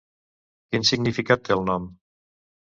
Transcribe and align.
Quin 0.71 0.87
significat 0.91 1.45
té 1.49 1.55
el 1.57 1.63
nom? 1.69 1.87